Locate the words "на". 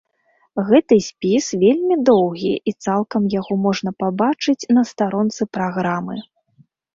4.79-4.83